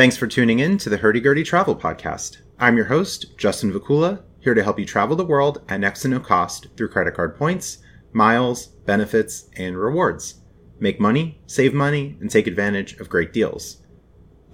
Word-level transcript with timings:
Thanks 0.00 0.16
for 0.16 0.26
tuning 0.26 0.60
in 0.60 0.78
to 0.78 0.88
the 0.88 0.96
Hurdy 0.96 1.20
Gurdy 1.20 1.44
Travel 1.44 1.76
Podcast. 1.76 2.38
I'm 2.58 2.74
your 2.74 2.86
host, 2.86 3.36
Justin 3.36 3.70
Vacula, 3.70 4.22
here 4.40 4.54
to 4.54 4.62
help 4.62 4.78
you 4.78 4.86
travel 4.86 5.14
the 5.14 5.26
world 5.26 5.60
at 5.68 5.78
next 5.78 6.00
to 6.00 6.08
no 6.08 6.20
cost 6.20 6.68
through 6.74 6.88
credit 6.88 7.12
card 7.12 7.36
points, 7.36 7.82
miles, 8.14 8.68
benefits, 8.86 9.50
and 9.58 9.76
rewards. 9.76 10.40
Make 10.78 11.00
money, 11.00 11.42
save 11.46 11.74
money, 11.74 12.16
and 12.18 12.30
take 12.30 12.46
advantage 12.46 12.94
of 12.94 13.10
great 13.10 13.34
deals. 13.34 13.82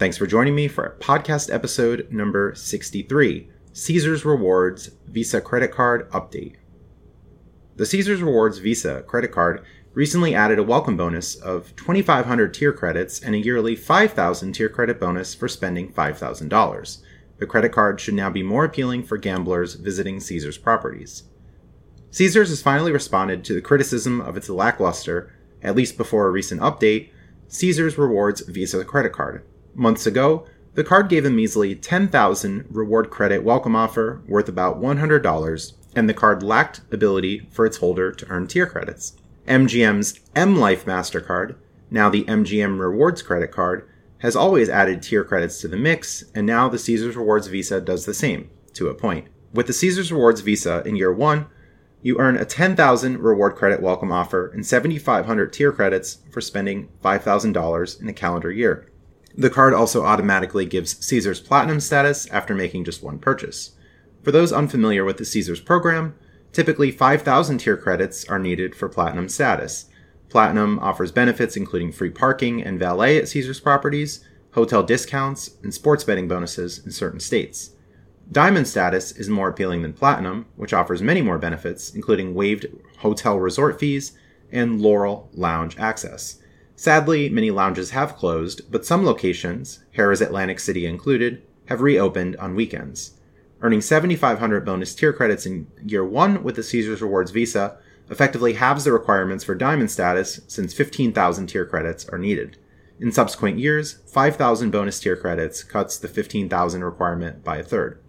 Thanks 0.00 0.16
for 0.16 0.26
joining 0.26 0.56
me 0.56 0.66
for 0.66 0.96
podcast 0.98 1.54
episode 1.54 2.08
number 2.10 2.52
63 2.56 3.48
Caesars 3.72 4.24
Rewards 4.24 4.90
Visa 5.06 5.40
Credit 5.40 5.70
Card 5.70 6.10
Update. 6.10 6.56
The 7.76 7.86
Caesars 7.86 8.20
Rewards 8.20 8.58
Visa 8.58 9.02
credit 9.02 9.30
card 9.30 9.64
recently 9.96 10.34
added 10.34 10.58
a 10.58 10.62
welcome 10.62 10.94
bonus 10.94 11.34
of 11.36 11.74
2,500 11.76 12.52
tier 12.52 12.70
credits 12.70 13.18
and 13.18 13.34
a 13.34 13.38
yearly 13.38 13.74
5,000 13.74 14.52
tier 14.52 14.68
credit 14.68 15.00
bonus 15.00 15.34
for 15.34 15.48
spending 15.48 15.90
$5,000. 15.90 16.98
The 17.38 17.46
credit 17.46 17.72
card 17.72 17.98
should 17.98 18.12
now 18.12 18.28
be 18.28 18.42
more 18.42 18.66
appealing 18.66 19.04
for 19.04 19.16
gamblers 19.16 19.72
visiting 19.72 20.20
Caesars 20.20 20.58
properties. 20.58 21.22
Caesars 22.10 22.50
has 22.50 22.60
finally 22.60 22.92
responded 22.92 23.42
to 23.44 23.54
the 23.54 23.62
criticism 23.62 24.20
of 24.20 24.36
its 24.36 24.50
lackluster, 24.50 25.32
at 25.62 25.74
least 25.74 25.96
before 25.96 26.26
a 26.26 26.30
recent 26.30 26.60
update, 26.60 27.08
Caesars 27.48 27.96
Rewards 27.96 28.42
Visa 28.42 28.84
credit 28.84 29.14
card. 29.14 29.46
Months 29.74 30.06
ago, 30.06 30.46
the 30.74 30.84
card 30.84 31.08
gave 31.08 31.24
a 31.24 31.30
measly 31.30 31.74
10,000 31.74 32.66
reward 32.68 33.08
credit 33.08 33.42
welcome 33.42 33.74
offer 33.74 34.20
worth 34.28 34.50
about 34.50 34.78
$100, 34.78 35.72
and 35.94 36.06
the 36.06 36.12
card 36.12 36.42
lacked 36.42 36.82
ability 36.92 37.48
for 37.50 37.64
its 37.64 37.78
holder 37.78 38.12
to 38.12 38.28
earn 38.28 38.46
tier 38.46 38.66
credits. 38.66 39.16
MGM's 39.46 40.18
M 40.34 40.56
Life 40.56 40.84
MasterCard, 40.86 41.54
now 41.90 42.10
the 42.10 42.24
MGM 42.24 42.80
Rewards 42.80 43.22
credit 43.22 43.52
card, 43.52 43.88
has 44.18 44.34
always 44.34 44.68
added 44.68 45.02
tier 45.02 45.22
credits 45.22 45.60
to 45.60 45.68
the 45.68 45.76
mix, 45.76 46.24
and 46.34 46.46
now 46.46 46.68
the 46.68 46.78
Caesars 46.78 47.16
Rewards 47.16 47.46
Visa 47.46 47.80
does 47.80 48.06
the 48.06 48.14
same, 48.14 48.50
to 48.72 48.88
a 48.88 48.94
point. 48.94 49.28
With 49.52 49.68
the 49.68 49.72
Caesars 49.72 50.10
Rewards 50.10 50.40
Visa 50.40 50.82
in 50.84 50.96
year 50.96 51.12
one, 51.12 51.46
you 52.02 52.18
earn 52.18 52.36
a 52.36 52.44
10,000 52.44 53.18
reward 53.18 53.54
credit 53.54 53.80
welcome 53.80 54.10
offer 54.10 54.48
and 54.48 54.66
7,500 54.66 55.52
tier 55.52 55.72
credits 55.72 56.18
for 56.30 56.40
spending 56.40 56.88
$5,000 57.04 58.00
in 58.00 58.08
a 58.08 58.12
calendar 58.12 58.50
year. 58.50 58.90
The 59.36 59.50
card 59.50 59.74
also 59.74 60.04
automatically 60.04 60.66
gives 60.66 61.04
Caesars 61.06 61.40
Platinum 61.40 61.80
status 61.80 62.26
after 62.30 62.54
making 62.54 62.84
just 62.84 63.02
one 63.02 63.18
purchase. 63.18 63.72
For 64.22 64.32
those 64.32 64.52
unfamiliar 64.52 65.04
with 65.04 65.18
the 65.18 65.24
Caesars 65.24 65.60
program, 65.60 66.16
Typically, 66.56 66.90
5,000 66.90 67.58
tier 67.58 67.76
credits 67.76 68.24
are 68.30 68.38
needed 68.38 68.74
for 68.74 68.88
Platinum 68.88 69.28
status. 69.28 69.90
Platinum 70.30 70.78
offers 70.78 71.12
benefits 71.12 71.54
including 71.54 71.92
free 71.92 72.08
parking 72.08 72.62
and 72.62 72.78
valet 72.78 73.18
at 73.18 73.28
Caesars 73.28 73.60
properties, 73.60 74.24
hotel 74.52 74.82
discounts, 74.82 75.50
and 75.62 75.74
sports 75.74 76.02
betting 76.02 76.28
bonuses 76.28 76.78
in 76.78 76.92
certain 76.92 77.20
states. 77.20 77.72
Diamond 78.32 78.66
status 78.66 79.12
is 79.12 79.28
more 79.28 79.50
appealing 79.50 79.82
than 79.82 79.92
Platinum, 79.92 80.46
which 80.56 80.72
offers 80.72 81.02
many 81.02 81.20
more 81.20 81.36
benefits, 81.36 81.94
including 81.94 82.32
waived 82.32 82.64
hotel 83.00 83.38
resort 83.38 83.78
fees 83.78 84.16
and 84.50 84.80
Laurel 84.80 85.28
Lounge 85.34 85.76
access. 85.78 86.38
Sadly, 86.74 87.28
many 87.28 87.50
lounges 87.50 87.90
have 87.90 88.16
closed, 88.16 88.62
but 88.72 88.86
some 88.86 89.04
locations, 89.04 89.84
Harrah's 89.94 90.22
Atlantic 90.22 90.60
City 90.60 90.86
included, 90.86 91.42
have 91.66 91.82
reopened 91.82 92.34
on 92.36 92.54
weekends. 92.54 93.15
Earning 93.62 93.80
7,500 93.80 94.64
bonus 94.64 94.94
tier 94.94 95.12
credits 95.12 95.46
in 95.46 95.66
year 95.84 96.04
one 96.04 96.42
with 96.42 96.56
the 96.56 96.62
Caesars 96.62 97.00
Rewards 97.00 97.30
Visa 97.30 97.78
effectively 98.10 98.54
halves 98.54 98.84
the 98.84 98.92
requirements 98.92 99.44
for 99.44 99.54
diamond 99.54 99.90
status 99.90 100.40
since 100.46 100.74
15,000 100.74 101.46
tier 101.46 101.64
credits 101.64 102.06
are 102.08 102.18
needed. 102.18 102.58
In 103.00 103.12
subsequent 103.12 103.58
years, 103.58 103.98
5,000 104.06 104.70
bonus 104.70 105.00
tier 105.00 105.16
credits 105.16 105.62
cuts 105.62 105.98
the 105.98 106.08
15,000 106.08 106.84
requirement 106.84 107.42
by 107.44 107.56
a 107.56 107.62
third. 107.62 108.00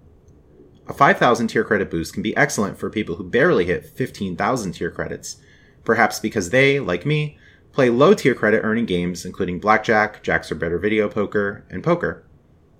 A 0.87 0.93
5,000 0.93 1.47
tier 1.47 1.63
credit 1.63 1.89
boost 1.89 2.13
can 2.13 2.23
be 2.23 2.35
excellent 2.37 2.77
for 2.77 2.89
people 2.89 3.15
who 3.15 3.23
barely 3.23 3.65
hit 3.65 3.85
15,000 3.85 4.71
tier 4.73 4.91
credits, 4.91 5.37
perhaps 5.83 6.19
because 6.19 6.49
they, 6.49 6.79
like 6.79 7.05
me, 7.05 7.37
play 7.71 7.89
low 7.89 8.13
tier 8.13 8.33
credit 8.33 8.61
earning 8.63 8.85
games 8.85 9.25
including 9.25 9.59
blackjack, 9.59 10.23
jacks 10.23 10.51
or 10.51 10.55
better 10.55 10.77
video 10.77 11.09
poker, 11.09 11.65
and 11.69 11.83
poker. 11.83 12.26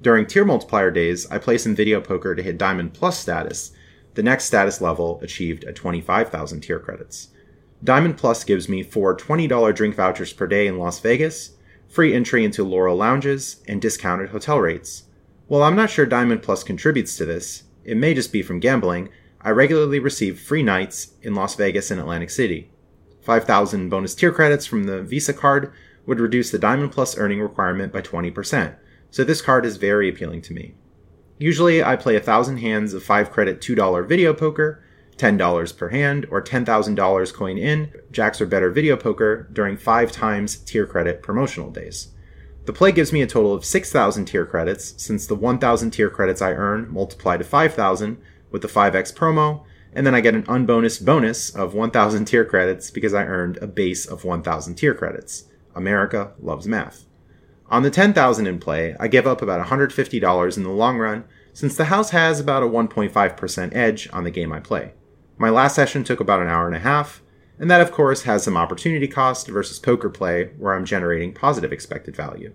During 0.02 0.26
tier 0.28 0.46
multiplier 0.46 0.92
days, 0.92 1.30
I 1.32 1.40
play 1.40 1.58
some 1.58 1.76
video 1.76 2.00
poker 2.00 2.36
to 2.36 2.44
hit 2.44 2.58
Diamond 2.58 2.94
Plus 2.94 3.18
status, 3.18 3.72
the 4.14 4.24
next 4.24 4.46
status 4.46 4.82
level 4.82 5.20
achieved 5.22 5.64
at 5.64 5.76
25,000 5.76 6.62
tier 6.62 6.80
credits. 6.80 7.30
Diamond 7.84 8.18
Plus 8.18 8.44
gives 8.44 8.70
me 8.70 8.84
four 8.84 9.16
$20 9.16 9.76
drink 9.76 9.96
vouchers 9.96 10.34
per 10.34 10.48
day 10.48 10.68
in 10.68 10.78
Las 10.78 11.00
Vegas, 11.00 11.52
free 11.88 12.14
entry 12.14 12.44
into 12.44 12.64
Laurel 12.64 12.96
lounges, 12.96 13.64
and 13.68 13.82
discounted 13.82 14.30
hotel 14.30 14.60
rates. 14.60 15.04
While 15.48 15.64
I'm 15.64 15.76
not 15.76 15.90
sure 15.90 16.06
Diamond 16.06 16.44
Plus 16.44 16.64
contributes 16.64 17.16
to 17.18 17.26
this, 17.26 17.64
it 17.84 17.98
may 17.98 18.14
just 18.14 18.34
be 18.34 18.42
from 18.42 18.60
gambling, 18.60 19.10
I 19.42 19.52
regularly 19.52 20.00
receive 20.00 20.40
free 20.40 20.64
nights 20.64 21.14
in 21.22 21.34
Las 21.34 21.56
Vegas 21.56 21.90
and 21.90 22.00
Atlantic 22.00 22.30
City. 22.30 22.70
5,000 23.22 23.90
bonus 23.90 24.16
tier 24.16 24.32
credits 24.32 24.66
from 24.66 24.86
the 24.86 25.02
Visa 25.02 25.34
card 25.34 25.72
would 26.06 26.20
reduce 26.20 26.52
the 26.52 26.60
Diamond 26.60 26.92
Plus 26.92 27.18
earning 27.18 27.42
requirement 27.42 27.94
by 27.94 28.02
20%, 28.02 28.76
so 29.12 29.24
this 29.24 29.42
card 29.42 29.66
is 29.66 29.78
very 29.78 30.10
appealing 30.10 30.42
to 30.44 30.54
me. 30.54 30.76
Usually, 31.40 31.84
I 31.84 31.96
play 31.96 32.16
a 32.16 32.22
thousand 32.22 32.58
hands 32.58 32.94
of 32.94 33.04
5 33.04 33.32
credit 33.32 33.62
$2 33.62 34.08
video 34.08 34.34
poker, 34.34 34.84
$10 35.18 35.78
per 35.78 35.90
hand, 35.90 36.28
or 36.30 36.42
$10,000 36.42 37.34
coin 37.34 37.58
in, 37.58 37.92
jacks 38.12 38.40
or 38.42 38.46
better 38.46 38.72
video 38.72 38.96
poker 38.96 39.48
during 39.54 39.78
5 39.78 40.12
times 40.12 40.58
tier 40.58 40.86
credit 40.86 41.22
promotional 41.22 41.72
days. 41.72 42.10
The 42.66 42.74
play 42.74 42.92
gives 42.92 43.14
me 43.14 43.22
a 43.22 43.28
total 43.28 43.54
of 43.54 43.64
6,000 43.64 44.26
tier 44.26 44.46
credits, 44.46 44.94
since 45.02 45.26
the 45.26 45.36
1,000 45.36 45.92
tier 45.92 46.10
credits 46.10 46.42
I 46.42 46.52
earn 46.52 46.92
multiply 46.92 47.38
to 47.38 47.44
5,000 47.44 48.18
with 48.52 48.62
the 48.62 48.68
5x 48.68 49.14
promo, 49.14 49.64
and 49.94 50.06
then 50.06 50.14
I 50.14 50.22
get 50.22 50.36
an 50.36 50.44
unbonus 50.44 51.04
bonus 51.04 51.50
of 51.50 51.74
1,000 51.74 52.26
tier 52.26 52.46
credits 52.46 52.92
because 52.92 53.14
I 53.14 53.24
earned 53.24 53.58
a 53.58 53.68
base 53.68 54.06
of 54.06 54.24
1,000 54.24 54.76
tier 54.76 54.94
credits. 54.94 55.46
America 55.76 56.34
loves 56.40 56.68
math. 56.68 57.07
On 57.70 57.84
the 57.84 57.90
10,000 57.90 58.48
in 58.48 58.60
play, 58.60 58.96
I 59.00 59.08
give 59.08 59.28
up 59.28 59.42
about 59.42 59.66
$150 59.66 60.58
in 60.58 60.64
the 60.64 60.70
long 60.70 60.98
run, 60.98 61.26
since 61.52 61.76
the 61.76 61.86
house 61.86 62.12
has 62.12 62.40
about 62.40 62.64
a 62.64 62.68
1.5% 62.68 63.76
edge 63.76 64.08
on 64.14 64.24
the 64.24 64.32
game 64.32 64.54
I 64.54 64.60
play. 64.60 64.94
My 65.38 65.50
last 65.50 65.76
session 65.76 66.04
took 66.04 66.20
about 66.20 66.42
an 66.42 66.48
hour 66.48 66.68
and 66.68 66.76
a 66.76 66.80
half, 66.80 67.22
and 67.60 67.70
that 67.70 67.82
of 67.82 67.92
course 67.92 68.24
has 68.24 68.44
some 68.44 68.56
opportunity 68.56 69.08
cost 69.08 69.48
versus 69.48 69.80
poker 69.80 70.10
play 70.10 70.52
where 70.58 70.74
I'm 70.74 70.86
generating 70.86 71.34
positive 71.34 71.74
expected 71.74 72.16
value. 72.16 72.54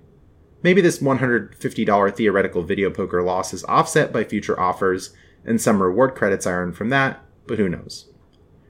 Maybe 0.63 0.81
this 0.81 1.01
$150 1.01 2.17
theoretical 2.17 2.63
video 2.63 2.91
poker 2.91 3.23
loss 3.23 3.53
is 3.53 3.65
offset 3.65 4.13
by 4.13 4.25
future 4.25 4.59
offers 4.59 5.15
and 5.45 5.61
some 5.61 5.83
reward 5.83 6.15
credits 6.15 6.47
I 6.47 6.53
earn 6.53 6.73
from 6.73 6.89
that, 6.91 7.21
but 7.47 7.59
who 7.59 7.69
knows. 7.69 8.09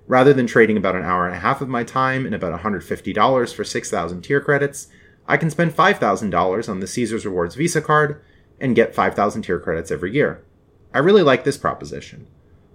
Rather 0.06 0.32
than 0.32 0.46
trading 0.46 0.76
about 0.76 0.96
an 0.96 1.04
hour 1.04 1.26
and 1.26 1.36
a 1.36 1.40
half 1.40 1.60
of 1.60 1.68
my 1.68 1.84
time 1.84 2.26
and 2.26 2.34
about 2.34 2.58
$150 2.58 3.54
for 3.54 3.64
6,000 3.64 4.22
tier 4.22 4.40
credits, 4.40 4.88
I 5.32 5.38
can 5.38 5.48
spend 5.48 5.74
$5,000 5.74 6.68
on 6.68 6.80
the 6.80 6.86
Caesars 6.86 7.24
Rewards 7.24 7.54
Visa 7.54 7.80
card 7.80 8.20
and 8.60 8.76
get 8.76 8.94
5,000 8.94 9.40
tier 9.40 9.58
credits 9.58 9.90
every 9.90 10.12
year. 10.12 10.44
I 10.92 10.98
really 10.98 11.22
like 11.22 11.44
this 11.44 11.56
proposition. 11.56 12.26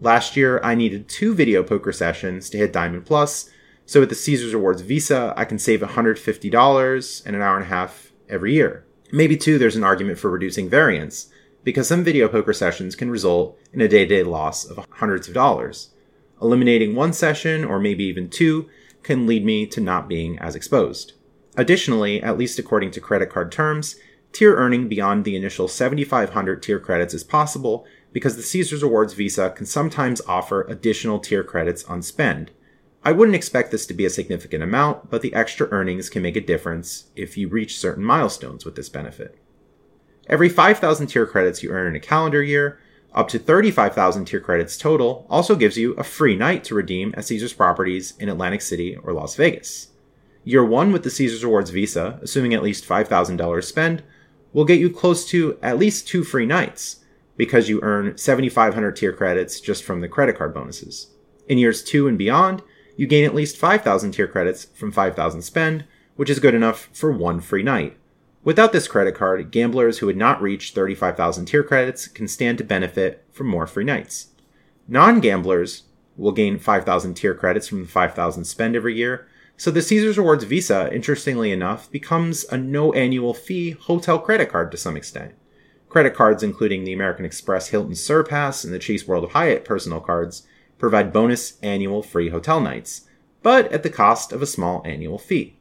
Last 0.02 0.36
year, 0.36 0.60
I 0.64 0.74
needed 0.74 1.08
two 1.08 1.36
video 1.36 1.62
poker 1.62 1.92
sessions 1.92 2.50
to 2.50 2.58
hit 2.58 2.74
Diamond 2.74 3.06
Plus, 3.06 3.52
so 3.86 4.00
with 4.00 4.10
the 4.10 4.16
Caesars 4.16 4.56
Rewards 4.56 4.82
Visa, 4.82 5.36
I 5.38 5.46
can 5.46 5.60
save 5.60 5.82
$150 5.82 7.26
and 7.28 7.36
an 7.36 7.42
hour 7.44 7.58
and 7.58 7.66
a 7.66 7.70
half 7.70 8.12
every 8.28 8.56
year. 8.56 8.88
Maybe, 9.12 9.38
too, 9.38 9.60
there's 9.60 9.76
an 9.76 9.84
argument 9.84 10.18
for 10.18 10.32
reducing 10.32 10.68
variance, 10.68 11.30
because 11.64 11.88
some 11.88 12.04
video 12.04 12.28
poker 12.28 12.54
sessions 12.54 12.96
can 12.96 13.12
result 13.12 13.56
in 13.72 13.82
a 13.82 13.88
day 13.88 14.00
to 14.00 14.16
day 14.16 14.24
loss 14.24 14.66
of 14.66 14.84
hundreds 14.94 15.28
of 15.28 15.36
dollars. 15.36 15.92
Eliminating 16.42 16.96
one 16.96 17.14
session, 17.14 17.64
or 17.64 17.80
maybe 17.80 18.06
even 18.06 18.32
two, 18.32 18.68
can 19.04 19.28
lead 19.28 19.46
me 19.46 19.68
to 19.68 19.80
not 19.80 20.10
being 20.10 20.40
as 20.40 20.56
exposed. 20.56 21.14
Additionally, 21.58 22.22
at 22.22 22.38
least 22.38 22.60
according 22.60 22.92
to 22.92 23.02
credit 23.02 23.32
card 23.32 23.52
terms, 23.52 23.96
tier 24.32 24.56
earning 24.56 24.88
beyond 24.88 25.26
the 25.26 25.36
initial 25.36 25.68
7,500 25.68 26.62
tier 26.62 26.80
credits 26.80 27.16
is 27.16 27.24
possible 27.24 27.86
because 28.14 28.38
the 28.38 28.44
Caesars 28.44 28.84
Rewards 28.84 29.14
Visa 29.14 29.50
can 29.50 29.66
sometimes 29.66 30.22
offer 30.28 30.62
additional 30.70 31.20
tier 31.20 31.44
credits 31.44 31.84
on 31.86 32.04
spend. 32.04 32.52
I 33.04 33.12
wouldn't 33.12 33.36
expect 33.36 33.72
this 33.72 33.88
to 33.88 33.94
be 33.94 34.06
a 34.06 34.10
significant 34.10 34.62
amount, 34.62 35.10
but 35.10 35.22
the 35.22 35.34
extra 35.34 35.68
earnings 35.72 36.10
can 36.10 36.22
make 36.22 36.36
a 36.36 36.42
difference 36.42 37.06
if 37.16 37.38
you 37.38 37.48
reach 37.48 37.80
certain 37.80 38.04
milestones 38.04 38.64
with 38.64 38.76
this 38.76 38.90
benefit. 38.90 39.38
Every 40.28 40.50
5,000 40.50 41.08
tier 41.08 41.26
credits 41.26 41.64
you 41.64 41.72
earn 41.72 41.88
in 41.88 41.96
a 41.96 42.00
calendar 42.00 42.44
year, 42.44 42.80
up 43.14 43.30
to 43.30 43.40
35,000 43.40 44.26
tier 44.26 44.42
credits 44.42 44.78
total, 44.78 45.26
also 45.30 45.56
gives 45.56 45.78
you 45.78 45.94
a 45.94 46.04
free 46.04 46.36
night 46.36 46.64
to 46.66 46.76
redeem 46.76 47.16
at 47.18 47.26
Caesars 47.26 47.54
properties 47.54 48.14
in 48.20 48.30
Atlantic 48.30 48.62
City 48.62 48.96
or 48.98 49.14
Las 49.14 49.36
Vegas. 49.36 49.88
Year 50.48 50.64
one 50.64 50.94
with 50.94 51.04
the 51.04 51.10
Caesars 51.10 51.44
Rewards 51.44 51.72
Visa, 51.72 52.22
assuming 52.22 52.54
at 52.54 52.64
least 52.64 52.88
$5,000 52.88 53.64
spend, 53.66 54.02
will 54.54 54.64
get 54.64 54.80
you 54.80 54.90
close 54.90 55.26
to 55.26 55.60
at 55.62 55.78
least 55.78 56.08
two 56.08 56.24
free 56.24 56.46
nights 56.46 57.04
because 57.36 57.68
you 57.68 57.82
earn 57.84 58.18
7,500 58.18 58.96
tier 58.96 59.12
credits 59.12 59.60
just 59.60 59.84
from 59.84 60.00
the 60.00 60.08
credit 60.08 60.38
card 60.38 60.54
bonuses. 60.54 61.08
In 61.50 61.58
years 61.58 61.84
two 61.84 62.08
and 62.08 62.18
beyond, 62.18 62.64
you 62.96 63.08
gain 63.08 63.26
at 63.26 63.36
least 63.36 63.58
5,000 63.58 64.14
tier 64.14 64.26
credits 64.26 64.64
from 64.74 64.90
5,000 64.90 65.42
spend, 65.42 65.84
which 66.16 66.30
is 66.30 66.40
good 66.40 66.56
enough 66.56 66.88
for 66.94 67.12
one 67.12 67.42
free 67.42 67.62
night. 67.62 67.98
Without 68.46 68.72
this 68.72 68.88
credit 68.88 69.16
card, 69.16 69.52
gamblers 69.52 69.98
who 69.98 70.08
had 70.08 70.16
not 70.16 70.42
reached 70.42 70.74
35,000 70.74 71.44
tier 71.48 71.62
credits 71.62 72.08
can 72.08 72.30
stand 72.30 72.58
to 72.60 72.64
benefit 72.64 73.26
from 73.34 73.48
more 73.48 73.68
free 73.68 73.84
nights. 73.84 74.28
Non 74.88 75.20
gamblers 75.20 75.84
will 76.16 76.32
gain 76.32 76.58
5,000 76.58 77.16
tier 77.16 77.34
credits 77.36 77.68
from 77.68 77.82
the 77.82 77.90
5,000 77.90 78.46
spend 78.46 78.78
every 78.78 78.96
year, 78.96 79.28
so 79.58 79.72
the 79.72 79.82
Caesars 79.82 80.20
Rewards 80.20 80.44
Visa, 80.44 80.94
interestingly 80.94 81.52
enough, 81.52 81.90
becomes 81.90 82.46
a 82.46 82.58
no 82.58 82.94
annual 82.94 83.34
fee 83.34 83.72
hotel 83.72 84.20
credit 84.20 84.50
card 84.50 84.72
to 84.72 84.78
some 84.78 84.96
extent. 84.96 85.34
Credit 85.90 86.14
cards, 86.14 86.44
including 86.44 86.84
the 86.84 86.94
American 86.94 87.26
Express 87.26 87.70
Hilton 87.70 87.96
Surpass 87.96 88.64
and 88.64 88.72
the 88.72 88.78
Chase 88.78 89.08
World 89.08 89.24
of 89.24 89.32
Hyatt 89.32 89.66
personal 89.66 90.00
cards, 90.00 90.44
provide 90.78 91.12
bonus 91.12 91.58
annual 91.64 92.04
free 92.04 92.30
hotel 92.30 92.62
nights, 92.62 93.08
but 93.42 93.72
at 93.72 93.82
the 93.82 93.90
cost 93.90 94.32
of 94.32 94.44
a 94.44 94.48
small 94.48 94.84
annual 94.86 95.18
fee. 95.18 95.58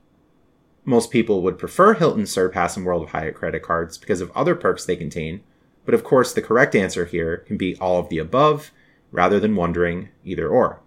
Most 0.84 1.10
people 1.10 1.43
would 1.43 1.58
prefer 1.58 1.94
Hilton 1.94 2.26
Surpass 2.26 2.76
and 2.76 2.84
World 2.84 3.02
of 3.02 3.10
Hyatt 3.10 3.34
credit 3.34 3.62
cards 3.62 3.96
because 3.96 4.20
of 4.20 4.31
other 4.32 4.54
perks 4.54 4.84
they 4.84 4.96
contain, 4.96 5.43
but 5.87 5.94
of 5.94 6.04
course 6.04 6.34
the 6.34 6.43
correct 6.43 6.75
answer 6.75 7.06
here 7.06 7.38
can 7.38 7.56
be 7.56 7.76
all 7.76 7.98
of 7.98 8.10
the 8.10 8.19
above 8.19 8.72
rather 9.10 9.40
than 9.40 9.56
wondering 9.56 10.10
either 10.22 10.48
or. 10.48 10.81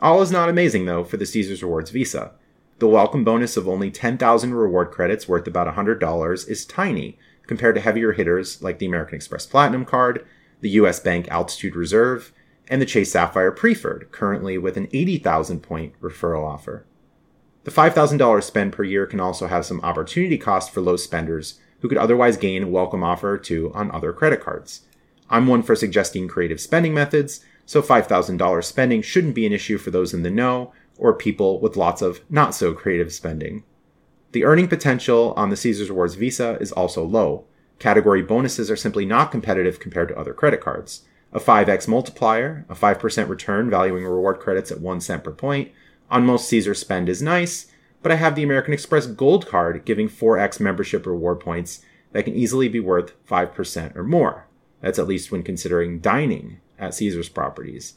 All 0.00 0.20
is 0.20 0.30
not 0.30 0.50
amazing, 0.50 0.84
though, 0.84 1.04
for 1.04 1.16
the 1.16 1.24
Caesars 1.24 1.62
Rewards 1.62 1.90
Visa. 1.90 2.32
The 2.80 2.88
welcome 2.88 3.24
bonus 3.24 3.56
of 3.56 3.66
only 3.66 3.90
10,000 3.90 4.52
reward 4.52 4.90
credits 4.90 5.26
worth 5.26 5.46
about 5.46 5.74
$100 5.74 6.48
is 6.48 6.66
tiny 6.66 7.18
compared 7.46 7.74
to 7.76 7.80
heavier 7.80 8.12
hitters 8.12 8.60
like 8.62 8.78
the 8.78 8.84
American 8.84 9.14
Express 9.14 9.46
Platinum 9.46 9.86
Card, 9.86 10.26
the 10.60 10.68
US 10.70 11.00
Bank 11.00 11.28
Altitude 11.28 11.74
Reserve, 11.74 12.34
and 12.68 12.82
the 12.82 12.86
Chase 12.86 13.12
Sapphire 13.12 13.50
Preferred, 13.50 14.08
currently 14.12 14.58
with 14.58 14.76
an 14.76 14.88
80,000 14.92 15.60
point 15.60 15.98
referral 16.02 16.44
offer. 16.46 16.84
The 17.64 17.70
$5,000 17.70 18.42
spend 18.42 18.74
per 18.74 18.84
year 18.84 19.06
can 19.06 19.20
also 19.20 19.46
have 19.46 19.64
some 19.64 19.80
opportunity 19.80 20.36
cost 20.36 20.72
for 20.72 20.82
low 20.82 20.96
spenders 20.96 21.58
who 21.80 21.88
could 21.88 21.98
otherwise 21.98 22.36
gain 22.36 22.64
a 22.64 22.68
welcome 22.68 23.02
offer 23.02 23.32
or 23.32 23.38
two 23.38 23.72
on 23.72 23.90
other 23.90 24.12
credit 24.12 24.42
cards. 24.42 24.82
I'm 25.30 25.46
one 25.46 25.62
for 25.62 25.74
suggesting 25.74 26.28
creative 26.28 26.60
spending 26.60 26.92
methods, 26.92 27.40
so 27.66 27.82
$5,000 27.82 28.64
spending 28.64 29.02
shouldn't 29.02 29.34
be 29.34 29.44
an 29.44 29.52
issue 29.52 29.76
for 29.76 29.90
those 29.90 30.14
in 30.14 30.22
the 30.22 30.30
know 30.30 30.72
or 30.96 31.12
people 31.12 31.60
with 31.60 31.76
lots 31.76 32.00
of 32.00 32.20
not 32.30 32.54
so 32.54 32.72
creative 32.72 33.12
spending. 33.12 33.64
The 34.32 34.44
earning 34.44 34.68
potential 34.68 35.34
on 35.36 35.50
the 35.50 35.56
Caesars 35.56 35.90
Rewards 35.90 36.14
Visa 36.14 36.56
is 36.60 36.72
also 36.72 37.04
low. 37.04 37.44
Category 37.78 38.22
bonuses 38.22 38.70
are 38.70 38.76
simply 38.76 39.04
not 39.04 39.30
competitive 39.30 39.80
compared 39.80 40.08
to 40.08 40.18
other 40.18 40.32
credit 40.32 40.60
cards. 40.60 41.02
A 41.32 41.40
5x 41.40 41.88
multiplier, 41.88 42.64
a 42.68 42.74
5% 42.74 43.28
return 43.28 43.68
valuing 43.68 44.04
reward 44.04 44.38
credits 44.38 44.70
at 44.70 44.80
1 44.80 45.00
cent 45.00 45.24
per 45.24 45.32
point, 45.32 45.72
on 46.10 46.24
most 46.24 46.48
Caesar 46.48 46.72
spend 46.72 47.08
is 47.08 47.20
nice, 47.20 47.66
but 48.02 48.12
I 48.12 48.16
have 48.16 48.36
the 48.36 48.44
American 48.44 48.72
Express 48.72 49.06
Gold 49.06 49.48
Card 49.48 49.84
giving 49.84 50.08
4x 50.08 50.60
membership 50.60 51.04
reward 51.04 51.40
points 51.40 51.84
that 52.12 52.24
can 52.24 52.34
easily 52.34 52.68
be 52.68 52.80
worth 52.80 53.12
5% 53.26 53.96
or 53.96 54.04
more. 54.04 54.46
That's 54.80 54.98
at 54.98 55.08
least 55.08 55.32
when 55.32 55.42
considering 55.42 55.98
dining 55.98 56.60
at 56.78 56.94
Caesars 56.94 57.28
properties. 57.28 57.94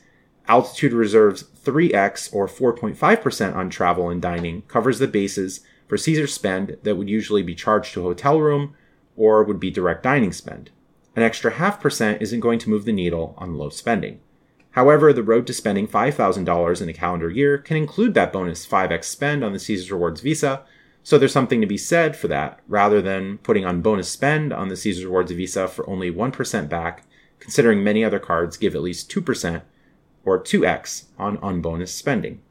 Altitude 0.47 0.93
Reserve's 0.93 1.43
3x 1.43 2.33
or 2.33 2.47
4.5% 2.47 3.55
on 3.55 3.69
travel 3.69 4.09
and 4.09 4.21
dining 4.21 4.63
covers 4.63 4.99
the 4.99 5.07
bases 5.07 5.61
for 5.87 5.97
Caesars 5.97 6.33
spend 6.33 6.77
that 6.83 6.95
would 6.95 7.09
usually 7.09 7.43
be 7.43 7.55
charged 7.55 7.93
to 7.93 8.01
a 8.01 8.03
hotel 8.03 8.39
room 8.39 8.75
or 9.15 9.43
would 9.43 9.59
be 9.59 9.69
direct 9.69 10.03
dining 10.03 10.31
spend. 10.31 10.71
An 11.15 11.23
extra 11.23 11.51
half 11.51 11.81
percent 11.81 12.21
isn't 12.21 12.39
going 12.39 12.59
to 12.59 12.69
move 12.69 12.85
the 12.85 12.93
needle 12.93 13.35
on 13.37 13.55
low 13.55 13.69
spending. 13.69 14.21
However, 14.71 15.11
the 15.11 15.23
road 15.23 15.47
to 15.47 15.53
spending 15.53 15.87
$5,000 15.87 16.81
in 16.81 16.89
a 16.89 16.93
calendar 16.93 17.29
year 17.29 17.57
can 17.57 17.75
include 17.75 18.13
that 18.13 18.31
bonus 18.31 18.65
5x 18.65 19.03
spend 19.03 19.43
on 19.43 19.51
the 19.51 19.59
Caesars 19.59 19.91
Rewards 19.91 20.21
Visa, 20.21 20.63
so 21.03 21.17
there's 21.17 21.33
something 21.33 21.59
to 21.61 21.67
be 21.67 21.77
said 21.77 22.15
for 22.15 22.27
that, 22.27 22.59
rather 22.67 23.01
than 23.01 23.39
putting 23.39 23.65
on 23.65 23.81
bonus 23.81 24.09
spend 24.09 24.53
on 24.53 24.69
the 24.69 24.77
Caesars 24.77 25.05
Rewards 25.05 25.31
Visa 25.31 25.67
for 25.67 25.89
only 25.89 26.11
1% 26.11 26.69
back 26.69 27.03
considering 27.39 27.83
many 27.83 28.03
other 28.03 28.19
cards 28.19 28.57
give 28.57 28.75
at 28.75 28.81
least 28.81 29.11
2% 29.11 29.61
or 30.25 30.41
2x 30.41 31.05
on 31.17 31.37
unbonus 31.37 31.89
spending. 31.89 32.41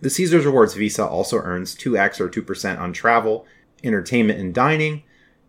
The 0.00 0.10
Caesars 0.10 0.44
Rewards 0.44 0.74
Visa 0.74 1.06
also 1.06 1.38
earns 1.38 1.74
2x 1.74 2.20
or 2.20 2.28
2% 2.28 2.78
on 2.78 2.92
travel, 2.92 3.46
entertainment, 3.82 4.38
and 4.38 4.54
dining. 4.54 5.02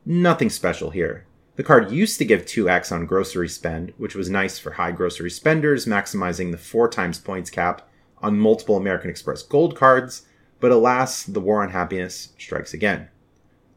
Nothing 0.06 0.50
special 0.50 0.92
here. 0.92 1.26
The 1.58 1.64
card 1.64 1.92
used 1.92 2.18
to 2.20 2.26
give 2.26 2.46
2x 2.46 2.92
on 2.92 3.08
grocery 3.08 3.50
spend, 3.50 3.94
which 3.98 4.16
was 4.16 4.30
nice 4.30 4.58
for 4.60 4.72
high 4.72 4.92
grocery 4.92 5.32
spenders, 5.32 5.86
maximizing 5.86 6.52
the 6.52 6.58
4 6.58 6.88
times 6.90 7.20
points 7.20 7.50
cap 7.50 7.88
on 8.22 8.40
multiple 8.40 8.78
American 8.78 9.10
Express 9.10 9.44
Gold 9.44 9.76
cards, 9.76 10.24
but 10.60 10.72
alas, 10.72 11.24
the 11.24 11.42
war 11.42 11.62
on 11.62 11.72
happiness 11.72 12.30
strikes 12.38 12.74
again. 12.74 13.10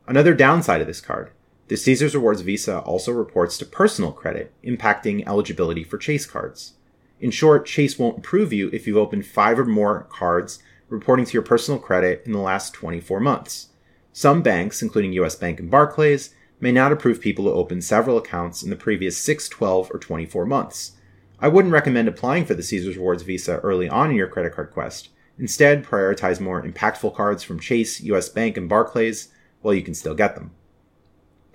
Another 0.06 0.34
downside 0.34 0.80
of 0.80 0.86
this 0.86 1.00
card 1.00 1.30
the 1.70 1.76
Caesars 1.76 2.16
Rewards 2.16 2.40
Visa 2.40 2.80
also 2.80 3.12
reports 3.12 3.56
to 3.56 3.64
personal 3.64 4.10
credit, 4.10 4.52
impacting 4.64 5.24
eligibility 5.24 5.84
for 5.84 5.98
Chase 5.98 6.26
cards. 6.26 6.72
In 7.20 7.30
short, 7.30 7.64
Chase 7.64 7.96
won't 7.96 8.18
approve 8.18 8.52
you 8.52 8.70
if 8.72 8.88
you've 8.88 8.96
opened 8.96 9.24
five 9.24 9.56
or 9.56 9.64
more 9.64 10.08
cards 10.10 10.60
reporting 10.88 11.24
to 11.26 11.32
your 11.32 11.44
personal 11.44 11.78
credit 11.78 12.24
in 12.26 12.32
the 12.32 12.40
last 12.40 12.74
24 12.74 13.20
months. 13.20 13.68
Some 14.12 14.42
banks, 14.42 14.82
including 14.82 15.12
US 15.12 15.36
Bank 15.36 15.60
and 15.60 15.70
Barclays, 15.70 16.34
may 16.58 16.72
not 16.72 16.90
approve 16.90 17.20
people 17.20 17.44
who 17.44 17.52
open 17.52 17.80
several 17.80 18.18
accounts 18.18 18.64
in 18.64 18.70
the 18.70 18.74
previous 18.74 19.16
6, 19.18 19.48
12, 19.48 19.92
or 19.94 20.00
24 20.00 20.46
months. 20.46 20.96
I 21.38 21.46
wouldn't 21.46 21.72
recommend 21.72 22.08
applying 22.08 22.46
for 22.46 22.54
the 22.54 22.64
Caesars 22.64 22.96
Rewards 22.96 23.22
Visa 23.22 23.58
early 23.58 23.88
on 23.88 24.10
in 24.10 24.16
your 24.16 24.26
credit 24.26 24.54
card 24.54 24.72
quest. 24.72 25.10
Instead, 25.38 25.84
prioritize 25.84 26.40
more 26.40 26.60
impactful 26.60 27.14
cards 27.14 27.44
from 27.44 27.60
Chase, 27.60 28.00
US 28.00 28.28
Bank, 28.28 28.56
and 28.56 28.68
Barclays 28.68 29.28
while 29.62 29.72
you 29.72 29.82
can 29.82 29.94
still 29.94 30.16
get 30.16 30.34
them. 30.34 30.50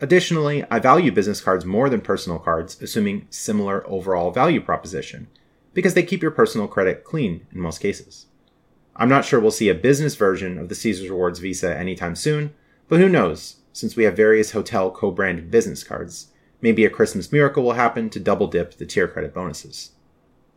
Additionally, 0.02 0.66
I 0.70 0.80
value 0.80 1.12
business 1.12 1.40
cards 1.40 1.66
more 1.66 1.90
than 1.90 2.02
personal 2.02 2.40
cards, 2.40 2.82
assuming 2.82 3.28
similar 3.30 3.88
overall 3.90 4.32
value 4.32 4.60
proposition, 4.60 5.28
because 5.74 5.94
they 5.94 6.04
keep 6.04 6.22
your 6.22 6.32
personal 6.32 6.68
credit 6.68 7.04
clean 7.04 7.48
in 7.52 7.60
most 7.60 7.80
cases. 7.80 8.28
I'm 8.98 9.10
not 9.10 9.26
sure 9.26 9.40
we'll 9.40 9.52
see 9.52 9.70
a 9.70 9.76
business 9.76 10.16
version 10.16 10.58
of 10.58 10.70
the 10.70 10.76
Caesars 10.76 11.10
Rewards 11.10 11.40
Visa 11.40 11.76
anytime 11.78 12.16
soon, 12.16 12.54
but 12.88 13.00
who 13.00 13.10
knows, 13.10 13.58
since 13.72 13.96
we 13.96 14.04
have 14.04 14.16
various 14.16 14.52
hotel 14.52 14.92
co 14.92 15.12
branded 15.12 15.52
business 15.52 15.84
cards. 15.84 16.28
Maybe 16.62 16.86
a 16.86 16.90
Christmas 16.90 17.32
miracle 17.32 17.64
will 17.64 17.74
happen 17.74 18.10
to 18.10 18.20
double 18.20 18.48
dip 18.48 18.76
the 18.78 18.86
tier 18.86 19.08
credit 19.08 19.34
bonuses. 19.34 19.92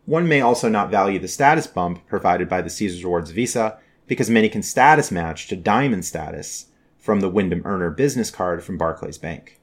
One 0.05 0.27
may 0.27 0.41
also 0.41 0.69
not 0.69 0.89
value 0.89 1.19
the 1.19 1.27
status 1.27 1.67
bump 1.67 2.07
provided 2.07 2.49
by 2.49 2.61
the 2.61 2.69
Caesars 2.69 3.03
Rewards 3.03 3.31
Visa 3.31 3.77
because 4.07 4.29
many 4.29 4.49
can 4.49 4.63
status 4.63 5.11
match 5.11 5.47
to 5.47 5.55
diamond 5.55 6.05
status, 6.05 6.67
from 7.09 7.21
the 7.21 7.29
Wyndham 7.29 7.63
Earner 7.65 7.89
business 7.89 8.29
card 8.29 8.63
from 8.63 8.77
Barclays 8.77 9.17
Bank. 9.17 9.59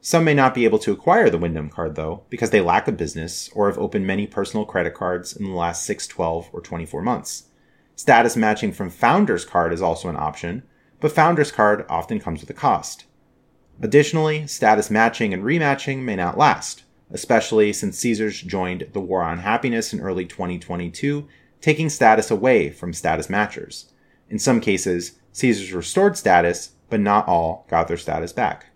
Some 0.00 0.24
may 0.24 0.32
not 0.32 0.54
be 0.54 0.64
able 0.64 0.78
to 0.78 0.92
acquire 0.92 1.28
the 1.28 1.36
Wyndham 1.36 1.68
card, 1.68 1.94
though, 1.94 2.22
because 2.30 2.48
they 2.48 2.62
lack 2.62 2.88
a 2.88 2.92
business 2.92 3.50
or 3.54 3.66
have 3.66 3.76
opened 3.76 4.06
many 4.06 4.26
personal 4.26 4.64
credit 4.64 4.94
cards 4.94 5.36
in 5.36 5.44
the 5.44 5.50
last 5.50 5.84
6, 5.84 6.06
12, 6.06 6.48
or 6.54 6.62
24 6.62 7.02
months. 7.02 7.48
Status 7.96 8.34
matching 8.34 8.72
from 8.72 8.88
Founders 8.88 9.44
Card 9.44 9.74
is 9.74 9.82
also 9.82 10.08
an 10.08 10.16
option, 10.16 10.62
but 10.98 11.12
Founders 11.12 11.52
Card 11.52 11.84
often 11.90 12.18
comes 12.18 12.40
with 12.40 12.48
a 12.48 12.54
cost. 12.54 13.04
Additionally, 13.82 14.46
status 14.46 14.90
matching 14.90 15.34
and 15.34 15.42
rematching 15.42 15.98
may 15.98 16.16
not 16.16 16.38
last, 16.38 16.84
especially 17.10 17.74
since 17.74 17.98
Caesars 17.98 18.40
joined 18.40 18.88
the 18.94 19.00
War 19.00 19.22
on 19.22 19.40
Happiness 19.40 19.92
in 19.92 20.00
early 20.00 20.24
2022, 20.24 21.28
taking 21.60 21.90
status 21.90 22.30
away 22.30 22.70
from 22.70 22.94
status 22.94 23.26
matchers. 23.26 23.92
In 24.30 24.38
some 24.38 24.62
cases, 24.62 25.18
Caesars 25.32 25.74
restored 25.74 26.16
status, 26.16 26.70
but 26.88 27.00
not 27.00 27.26
all 27.26 27.66
got 27.68 27.88
their 27.88 27.96
status 27.96 28.32
back. 28.32 28.66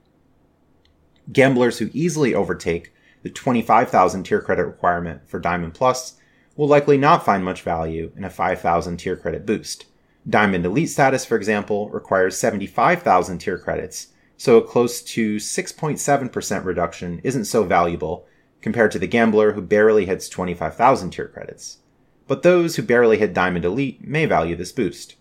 Gamblers 1.33 1.79
who 1.79 1.91
easily 1.93 2.35
overtake 2.35 2.93
the 3.23 3.31
25,000 3.31 4.25
tier 4.25 4.41
credit 4.41 4.65
requirement 4.65 5.29
for 5.29 5.39
Diamond 5.39 5.75
Plus 5.75 6.17
will 6.57 6.69
likely 6.69 6.99
not 6.99 7.25
find 7.25 7.45
much 7.45 7.63
value 7.63 8.13
in 8.17 8.25
a 8.25 8.31
5,000 8.31 8.97
tier 8.97 9.17
credit 9.17 9.47
boost. 9.47 9.87
Diamond 10.29 10.67
Elite 10.67 10.89
status, 10.89 11.25
for 11.25 11.37
example, 11.37 11.89
requires 11.91 12.37
75,000 12.37 13.39
tier 13.39 13.59
credits, 13.59 14.09
so 14.37 14.57
a 14.59 14.63
close 14.63 15.03
to 15.03 15.37
6.7% 15.37 16.65
reduction 16.65 17.21
isn't 17.25 17.45
so 17.45 17.65
valuable 17.65 18.27
compared 18.61 18.91
to 18.93 18.99
the 18.99 19.07
gambler 19.07 19.53
who 19.53 19.63
barely 19.63 20.07
hits 20.07 20.29
25,000 20.29 21.11
tier 21.11 21.29
credits. 21.29 21.79
But 22.27 22.43
those 22.43 22.77
who 22.77 22.83
barely 22.83 23.19
hit 23.19 23.35
Diamond 23.35 23.65
Elite 23.65 24.07
may 24.07 24.27
value 24.27 24.57
this 24.57 24.73
boost. 24.73 25.17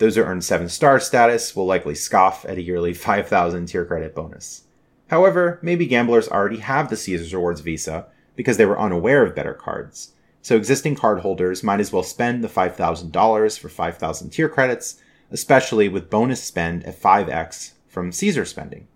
Those 0.00 0.16
who 0.16 0.22
earn 0.22 0.40
7 0.40 0.70
star 0.70 0.98
status 0.98 1.54
will 1.54 1.66
likely 1.66 1.94
scoff 1.94 2.46
at 2.46 2.56
a 2.56 2.62
yearly 2.62 2.94
5,000 2.94 3.66
tier 3.66 3.84
credit 3.84 4.14
bonus. 4.14 4.62
However, 5.08 5.58
maybe 5.60 5.86
gamblers 5.86 6.26
already 6.26 6.56
have 6.60 6.88
the 6.88 6.96
Caesars 6.96 7.34
Rewards 7.34 7.60
Visa 7.60 8.06
because 8.34 8.56
they 8.56 8.64
were 8.64 8.80
unaware 8.80 9.22
of 9.22 9.34
better 9.34 9.52
cards. 9.52 10.12
So 10.40 10.56
existing 10.56 10.96
cardholders 10.96 11.62
might 11.62 11.80
as 11.80 11.92
well 11.92 12.02
spend 12.02 12.42
the 12.42 12.48
$5,000 12.48 13.58
for 13.58 13.68
5,000 13.68 14.30
tier 14.30 14.48
credits, 14.48 15.02
especially 15.30 15.90
with 15.90 16.08
bonus 16.08 16.42
spend 16.42 16.82
at 16.86 16.98
5x 16.98 17.72
from 17.86 18.10
Caesar 18.10 18.46
spending. 18.46 18.88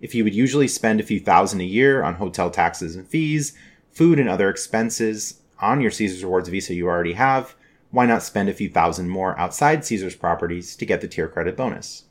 If 0.00 0.14
you 0.14 0.22
would 0.22 0.34
usually 0.34 0.68
spend 0.68 1.00
a 1.00 1.04
few 1.04 1.18
thousand 1.18 1.60
a 1.60 1.64
year 1.64 2.04
on 2.04 2.14
hotel 2.14 2.50
taxes 2.50 2.94
and 2.94 3.08
fees, 3.08 3.52
food 3.90 4.20
and 4.20 4.28
other 4.28 4.48
expenses 4.48 5.40
on 5.58 5.80
your 5.80 5.90
Caesars 5.90 6.22
Rewards 6.22 6.48
Visa 6.50 6.72
you 6.72 6.86
already 6.86 7.14
have, 7.14 7.56
why 7.90 8.06
not 8.06 8.22
spend 8.22 8.48
a 8.48 8.54
few 8.54 8.68
thousand 8.68 9.08
more 9.08 9.38
outside 9.38 9.84
Caesar's 9.84 10.16
properties 10.16 10.76
to 10.76 10.86
get 10.86 11.00
the 11.00 11.08
tier 11.08 11.28
credit 11.28 11.56
bonus? 11.56 12.04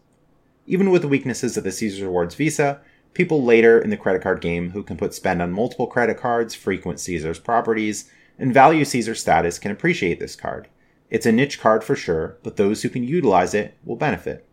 Even 0.67 0.89
with 0.89 1.01
the 1.01 1.07
weaknesses 1.07 1.57
of 1.57 1.63
the 1.63 1.71
Caesars 1.71 2.01
Rewards 2.01 2.35
Visa, 2.35 2.81
people 3.13 3.43
later 3.43 3.79
in 3.79 3.89
the 3.89 3.97
credit 3.97 4.21
card 4.21 4.41
game 4.41 4.71
who 4.71 4.83
can 4.83 4.97
put 4.97 5.13
spend 5.13 5.41
on 5.41 5.51
multiple 5.51 5.87
credit 5.87 6.17
cards, 6.17 6.55
frequent 6.55 6.99
Caesars 6.99 7.39
properties, 7.39 8.09
and 8.37 8.53
value 8.53 8.85
Caesar 8.85 9.15
status 9.15 9.59
can 9.59 9.71
appreciate 9.71 10.19
this 10.19 10.35
card. 10.35 10.67
It's 11.09 11.25
a 11.25 11.31
niche 11.31 11.59
card 11.59 11.83
for 11.83 11.95
sure, 11.95 12.37
but 12.43 12.57
those 12.57 12.81
who 12.81 12.89
can 12.89 13.03
utilize 13.03 13.53
it 13.53 13.77
will 13.85 13.95
benefit. 13.95 14.47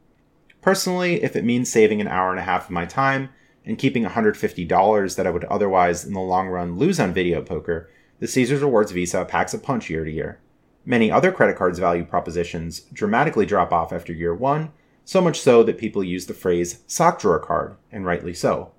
Personally, 0.60 1.22
if 1.22 1.34
it 1.34 1.44
means 1.44 1.70
saving 1.70 2.00
an 2.00 2.08
hour 2.08 2.30
and 2.30 2.38
a 2.38 2.44
half 2.44 2.66
of 2.66 2.70
my 2.70 2.84
time 2.84 3.30
and 3.64 3.78
keeping 3.78 4.04
$150 4.04 5.16
that 5.16 5.26
I 5.26 5.30
would 5.30 5.44
otherwise 5.44 6.04
in 6.04 6.12
the 6.12 6.20
long 6.20 6.48
run 6.48 6.76
lose 6.76 7.00
on 7.00 7.12
video 7.12 7.42
poker, 7.42 7.90
the 8.20 8.28
Caesars 8.28 8.62
Rewards 8.62 8.92
Visa 8.92 9.24
packs 9.24 9.54
a 9.54 9.58
punch 9.58 9.90
year 9.90 10.04
to 10.04 10.10
year. 10.10 10.38
Many 10.84 11.10
other 11.10 11.32
credit 11.32 11.56
cards 11.56 11.78
value 11.78 12.04
propositions 12.04 12.80
dramatically 12.92 13.46
drop 13.46 13.72
off 13.72 13.92
after 13.92 14.12
year 14.12 14.34
one, 14.34 14.72
so 15.04 15.20
much 15.20 15.40
so 15.40 15.62
that 15.62 15.78
people 15.78 16.02
use 16.02 16.26
the 16.26 16.34
phrase 16.34 16.80
sock 16.86 17.20
drawer 17.20 17.38
card, 17.38 17.76
and 17.90 18.04
rightly 18.04 18.34
so. 18.34 18.72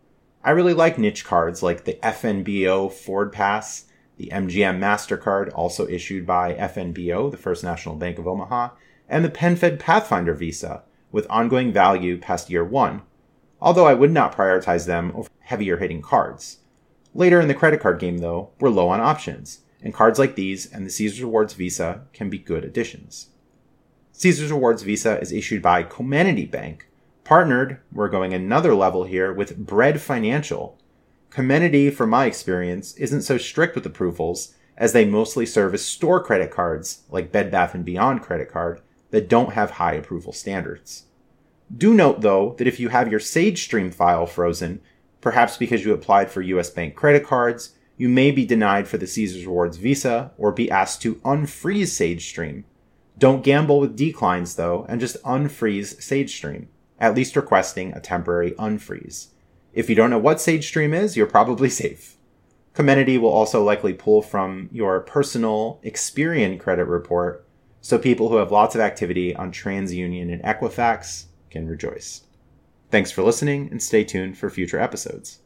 I 0.43 0.51
really 0.51 0.73
like 0.73 0.97
niche 0.97 1.25
cards 1.25 1.63
like 1.63 1.85
the 1.85 1.99
FNBO 2.03 2.91
Ford 2.91 3.31
Pass 3.31 3.85
the 4.17 4.29
MGM 4.31 4.79
MasterCard, 4.79 5.51
also 5.55 5.87
issued 5.87 6.25
by 6.25 6.53
FNBO, 6.53 7.31
the 7.31 7.37
First 7.37 7.63
National 7.63 7.95
Bank 7.95 8.19
of 8.19 8.27
Omaha, 8.27 8.69
and 9.09 9.25
the 9.25 9.29
PenFed 9.29 9.79
Pathfinder 9.79 10.33
Visa, 10.33 10.83
with 11.11 11.27
ongoing 11.29 11.71
value 11.71 12.17
past 12.17 12.49
year 12.49 12.63
one, 12.63 13.01
although 13.59 13.85
I 13.85 13.93
would 13.93 14.11
not 14.11 14.35
prioritize 14.35 14.85
them 14.85 15.11
over 15.15 15.29
heavier 15.39 15.77
hitting 15.77 16.01
cards. 16.01 16.59
Later 17.13 17.39
in 17.39 17.47
the 17.47 17.53
credit 17.53 17.79
card 17.79 17.99
game, 17.99 18.19
though, 18.19 18.49
we're 18.59 18.69
low 18.69 18.89
on 18.89 18.99
options, 18.99 19.59
and 19.83 19.93
cards 19.93 20.17
like 20.17 20.35
these 20.35 20.65
and 20.71 20.85
the 20.85 20.89
Caesars 20.89 21.21
Rewards 21.21 21.53
Visa 21.53 22.05
can 22.13 22.29
be 22.29 22.39
good 22.39 22.63
additions. 22.63 23.27
Caesars 24.13 24.51
Rewards 24.51 24.81
Visa 24.81 25.19
is 25.19 25.31
issued 25.31 25.61
by 25.61 25.83
Comenity 25.83 26.49
Bank. 26.49 26.87
Partnered, 27.23 27.79
we're 27.91 28.09
going 28.09 28.33
another 28.33 28.73
level 28.73 29.03
here 29.03 29.31
with 29.31 29.57
Bread 29.57 30.01
Financial, 30.01 30.79
Comenity, 31.33 31.91
from 31.91 32.11
my 32.11 32.25
experience, 32.25 32.93
isn't 32.93 33.23
so 33.23 33.39
strict 33.39 33.73
with 33.73 33.85
approvals, 33.87 34.53
as 34.77 34.93
they 34.93 35.03
mostly 35.03 35.47
serve 35.47 35.73
as 35.73 35.83
store 35.83 36.23
credit 36.23 36.51
cards, 36.51 37.03
like 37.09 37.31
Bed 37.31 37.49
Bath 37.49 37.75
& 37.79 37.83
Beyond 37.83 38.21
credit 38.21 38.51
card, 38.51 38.81
that 39.09 39.29
don't 39.29 39.53
have 39.53 39.71
high 39.71 39.93
approval 39.93 40.31
standards. 40.31 41.05
Do 41.75 41.91
note, 41.93 42.21
though, 42.21 42.53
that 42.59 42.67
if 42.67 42.79
you 42.79 42.89
have 42.89 43.09
your 43.09 43.19
SageStream 43.19 43.91
file 43.91 44.27
frozen, 44.27 44.81
perhaps 45.21 45.57
because 45.57 45.83
you 45.83 45.91
applied 45.91 46.29
for 46.29 46.41
US 46.43 46.69
Bank 46.69 46.95
credit 46.95 47.25
cards, 47.25 47.73
you 47.97 48.09
may 48.09 48.31
be 48.31 48.45
denied 48.45 48.87
for 48.87 48.97
the 48.97 49.07
Caesars 49.07 49.45
Rewards 49.45 49.77
Visa 49.77 50.31
or 50.37 50.51
be 50.51 50.69
asked 50.71 51.01
to 51.03 51.15
unfreeze 51.15 51.91
SageStream. 51.91 52.63
Don't 53.17 53.43
gamble 53.43 53.79
with 53.79 53.95
declines, 53.95 54.55
though, 54.55 54.85
and 54.89 54.99
just 54.99 55.21
unfreeze 55.23 55.95
SageStream, 55.97 56.67
at 56.99 57.15
least 57.15 57.35
requesting 57.35 57.93
a 57.93 57.99
temporary 57.99 58.51
unfreeze. 58.51 59.27
If 59.73 59.89
you 59.89 59.95
don't 59.95 60.09
know 60.09 60.17
what 60.17 60.37
SageStream 60.37 60.93
is, 60.95 61.15
you're 61.15 61.27
probably 61.27 61.69
safe. 61.83 62.17
Comenity 62.73 63.19
will 63.19 63.29
also 63.29 63.63
likely 63.63 63.93
pull 63.93 64.23
from 64.23 64.67
your 64.71 64.99
personal 65.01 65.79
Experian 65.85 66.59
credit 66.59 66.85
report, 66.85 67.45
so 67.81 67.99
people 67.99 68.29
who 68.29 68.37
have 68.37 68.51
lots 68.51 68.73
of 68.73 68.81
activity 68.81 69.35
on 69.35 69.51
TransUnion 69.51 70.33
and 70.33 70.41
Equifax 70.41 71.25
can 71.51 71.67
rejoice. 71.67 72.23
Thanks 72.89 73.11
for 73.11 73.21
listening 73.21 73.69
and 73.69 73.81
stay 73.81 74.03
tuned 74.03 74.37
for 74.37 74.49
future 74.49 74.79
episodes. 74.79 75.42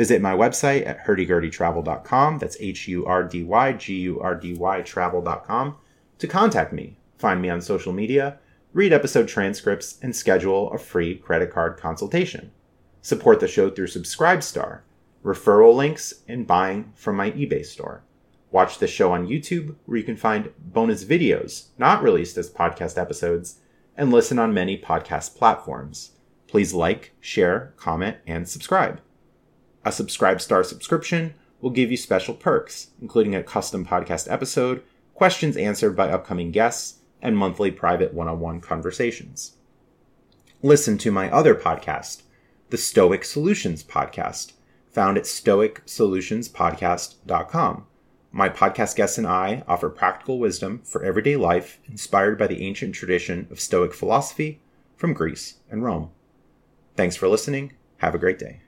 Visit 0.00 0.22
my 0.22 0.34
website 0.34 0.86
at 0.86 1.04
hurdygurdytravel.com, 1.04 2.38
that's 2.38 2.56
H 2.58 2.88
U 2.88 3.04
R 3.04 3.22
D 3.22 3.44
Y 3.44 3.74
G 3.74 3.96
U 3.96 4.18
R 4.18 4.34
D 4.34 4.54
Y 4.54 4.80
travel.com, 4.80 5.76
to 6.18 6.26
contact 6.26 6.72
me, 6.72 6.96
find 7.18 7.42
me 7.42 7.50
on 7.50 7.60
social 7.60 7.92
media, 7.92 8.38
read 8.72 8.94
episode 8.94 9.28
transcripts, 9.28 9.98
and 10.00 10.16
schedule 10.16 10.72
a 10.72 10.78
free 10.78 11.16
credit 11.16 11.52
card 11.52 11.76
consultation. 11.76 12.50
Support 13.02 13.40
the 13.40 13.46
show 13.46 13.68
through 13.68 13.88
Subscribestar, 13.88 14.80
referral 15.22 15.74
links, 15.74 16.14
and 16.26 16.46
buying 16.46 16.94
from 16.96 17.16
my 17.16 17.32
eBay 17.32 17.62
store. 17.62 18.02
Watch 18.50 18.78
the 18.78 18.86
show 18.86 19.12
on 19.12 19.28
YouTube, 19.28 19.74
where 19.84 19.98
you 19.98 20.04
can 20.04 20.16
find 20.16 20.50
bonus 20.58 21.04
videos 21.04 21.66
not 21.76 22.02
released 22.02 22.38
as 22.38 22.48
podcast 22.48 22.96
episodes, 22.96 23.58
and 23.98 24.10
listen 24.10 24.38
on 24.38 24.54
many 24.54 24.78
podcast 24.80 25.36
platforms. 25.36 26.12
Please 26.46 26.72
like, 26.72 27.12
share, 27.20 27.74
comment, 27.76 28.16
and 28.26 28.48
subscribe. 28.48 29.02
A 29.84 29.92
Subscribe 29.92 30.40
Star 30.40 30.62
subscription 30.62 31.34
will 31.60 31.70
give 31.70 31.90
you 31.90 31.96
special 31.96 32.34
perks, 32.34 32.88
including 33.00 33.34
a 33.34 33.42
custom 33.42 33.86
podcast 33.86 34.30
episode, 34.30 34.82
questions 35.14 35.56
answered 35.56 35.96
by 35.96 36.10
upcoming 36.10 36.50
guests, 36.50 36.98
and 37.22 37.36
monthly 37.36 37.70
private 37.70 38.14
one 38.14 38.28
on 38.28 38.40
one 38.40 38.60
conversations. 38.60 39.56
Listen 40.62 40.98
to 40.98 41.10
my 41.10 41.30
other 41.30 41.54
podcast, 41.54 42.22
the 42.70 42.76
Stoic 42.76 43.24
Solutions 43.24 43.82
Podcast, 43.82 44.52
found 44.90 45.16
at 45.16 45.24
stoicsolutionspodcast.com. 45.24 47.86
My 48.32 48.48
podcast 48.48 48.96
guests 48.96 49.18
and 49.18 49.26
I 49.26 49.64
offer 49.66 49.88
practical 49.88 50.38
wisdom 50.38 50.82
for 50.84 51.02
everyday 51.02 51.36
life 51.36 51.80
inspired 51.88 52.38
by 52.38 52.46
the 52.46 52.62
ancient 52.62 52.94
tradition 52.94 53.48
of 53.50 53.60
Stoic 53.60 53.92
philosophy 53.92 54.60
from 54.96 55.14
Greece 55.14 55.56
and 55.70 55.82
Rome. 55.82 56.10
Thanks 56.96 57.16
for 57.16 57.28
listening. 57.28 57.72
Have 57.98 58.14
a 58.14 58.18
great 58.18 58.38
day. 58.38 58.60